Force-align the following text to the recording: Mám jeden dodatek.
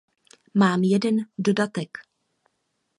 Mám 0.53 0.83
jeden 0.83 1.17
dodatek. 1.37 1.97